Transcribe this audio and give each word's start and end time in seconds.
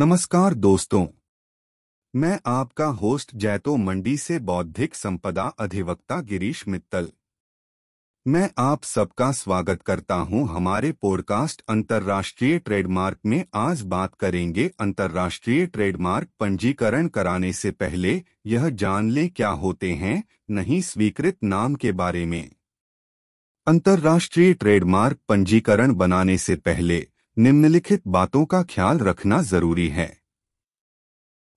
नमस्कार 0.00 0.54
दोस्तों। 0.54 1.06
मैं 2.14 2.38
आपका 2.46 2.84
होस्ट 2.84 3.34
जैतो 3.34 3.76
मंडी 3.76 4.16
से 4.16 4.38
बौद्धिक 4.38 4.94
संपदा 4.94 5.42
अधिवक्ता 5.42 6.20
गिरीश 6.20 6.68
मित्तल। 6.68 7.08
मैं 8.26 8.50
आप 8.58 8.84
सबका 8.84 9.32
स्वागत 9.32 9.82
करता 9.82 10.14
हूँ 10.14 10.46
हमारे 10.48 10.92
पॉडकास्ट 10.92 11.62
अंतर्राष्ट्रीय 11.68 12.58
ट्रेडमार्क 12.58 13.18
में। 13.26 13.44
आज 13.54 13.82
बात 13.82 14.14
करेंगे 14.14 14.70
अंतर्राष्ट्रीय 14.80 15.66
ट्रेडमार्क 15.66 16.28
पंजीकरण 16.40 17.08
कराने 17.08 17.52
से 17.52 17.70
पहले 17.70 18.22
यह 18.46 18.68
जान 18.68 19.10
लें 19.10 19.30
क्या 19.30 19.48
होते 19.48 19.92
हैं, 19.92 20.24
नहीं 20.50 20.80
स्वीकृत 20.80 21.38
नाम 21.44 21.74
के 21.74 21.92
बारे 21.92 22.26
में। 22.26 22.50
अंतर्राष्ट्रीय 23.66 24.54
ट्रेडमार्क 24.54 25.18
पंजीकरण 25.28 25.94
बनाने 25.94 26.38
से 26.38 26.56
पहले 26.56 27.06
निम्नलिखित 27.40 28.02
बातों 28.06 28.44
का 28.44 28.62
ख्याल 28.62 28.98
रखना 28.98 29.42
ज़रूरी 29.42 29.88
है। 29.88 30.20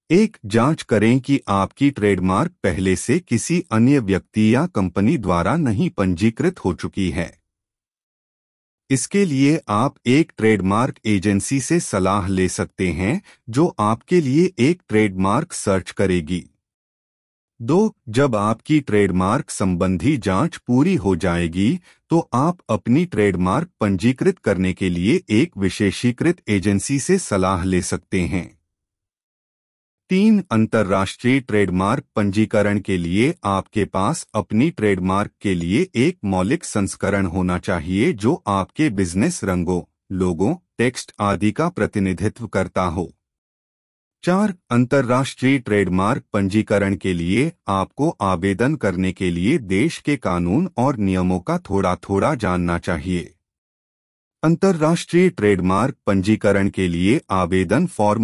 एक, 0.09 0.37
जाँच 0.45 0.83
करें 0.83 1.19
कि 1.19 1.41
आपकी 1.47 1.91
ट्रेडमार्क 1.91 2.51
पहले 2.63 2.95
से 2.95 3.19
किसी 3.19 3.65
अन्य 3.71 3.99
व्यक्ति 3.99 4.55
या 4.55 4.65
कंपनी 4.65 5.17
द्वारा 5.17 5.57
नहीं 5.57 5.89
पंजीकृत 5.89 6.59
हो 6.59 6.73
चुकी 6.73 7.09
है। 7.09 7.39
इसके 8.89 9.25
लिए 9.25 9.61
आप 9.69 9.95
एक 10.05 10.31
ट्रेडमार्क 10.37 10.99
एजेंसी 11.05 11.59
से 11.59 11.79
सलाह 11.79 12.27
ले 12.27 12.47
सकते 12.49 12.87
हैं, 12.87 13.21
जो 13.49 13.75
आपके 13.79 14.21
लिए 14.21 14.53
एक 14.59 14.81
ट्रेडमार्क 14.89 15.53
सर्च 15.53 15.91
करेगी। 15.91 16.49
दो, 17.59 17.95
जब 18.09 18.35
आपकी 18.35 18.79
ट्रेडमार्क 18.79 19.49
संबंधी 19.49 20.15
जाँच 20.17 20.55
पूरी 20.57 20.95
हो 20.95 21.15
जाएगी 21.15 21.79
तो 22.11 22.19
आप 22.33 22.57
अपनी 22.69 23.05
ट्रेडमार्क 23.05 23.69
पंजीकृत 23.79 24.39
करने 24.39 24.73
के 24.73 24.89
लिए 24.89 25.21
एक 25.31 25.57
विशेषीकृत 25.57 26.41
एजेंसी 26.47 26.99
से 26.99 27.17
सलाह 27.17 27.63
ले 27.63 27.81
सकते 27.81 28.21
हैं। 28.21 28.45
तीन, 30.09 30.43
अंतर्राष्ट्रीय 30.51 31.39
ट्रेडमार्क 31.39 32.05
पंजीकरण 32.15 32.79
के 32.79 32.97
लिए 32.97 33.33
आपके 33.45 33.85
पास 33.85 34.25
अपनी 34.35 34.69
ट्रेडमार्क 34.71 35.31
के 35.41 35.53
लिए 35.55 35.87
एक 35.95 36.17
मौलिक 36.25 36.63
संस्करण 36.63 37.25
होना 37.27 37.57
चाहिए 37.59 38.11
जो 38.13 38.41
आपके 38.47 38.89
बिज़नेस 38.91 39.43
रंगों, 39.43 39.81
लोगों 40.11 40.55
टेक्स्ट 40.77 41.13
आदि 41.21 41.51
का 41.51 41.69
प्रतिनिधित्व 41.69 42.47
करता 42.47 42.83
हो। 42.83 43.11
चार 44.25 44.53
अंतर्राष्ट्रीय 44.71 45.59
ट्रेडमार्क 45.59 46.23
पंजीकरण 46.33 46.95
के 46.95 47.13
लिए 47.13 47.51
आपको 47.67 48.17
आवेदन 48.21 48.75
करने 48.75 49.11
के 49.11 49.31
लिए 49.31 49.57
देश 49.57 49.97
के 49.97 50.17
कानून 50.17 50.69
और 50.77 50.97
नियमों 50.97 51.39
का 51.39 51.57
थोड़ा 51.57 51.95
थोड़ा 51.95 52.35
जानना 52.35 52.77
चाहिए। 52.77 53.33
अंतर्राष्ट्रीय 54.43 55.29
ट्रेडमार्क 55.29 55.95
पंजीकरण 56.07 56.69
के 56.69 56.87
लिए 56.87 57.21
आवेदन 57.29 57.85
फॉर्म 57.85 58.21